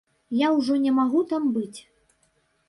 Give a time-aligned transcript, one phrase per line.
[0.37, 1.79] Я ўжо не магу там быць.